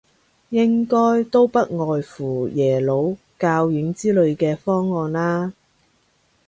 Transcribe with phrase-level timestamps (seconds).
[0.49, 5.53] 應該都不外乎耶魯、教院之類嘅方案啦